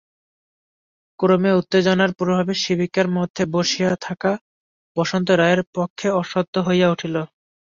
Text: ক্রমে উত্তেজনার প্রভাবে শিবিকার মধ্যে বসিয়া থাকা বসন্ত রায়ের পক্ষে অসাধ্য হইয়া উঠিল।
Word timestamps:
ক্রমে 1.19 1.51
উত্তেজনার 1.53 2.11
প্রভাবে 2.19 2.53
শিবিকার 2.55 3.07
মধ্যে 3.17 3.43
বসিয়া 3.53 3.91
থাকা 4.05 4.31
বসন্ত 4.97 5.27
রায়ের 5.33 5.61
পক্ষে 5.75 6.07
অসাধ্য 6.21 6.55
হইয়া 6.67 6.87
উঠিল। 6.91 7.15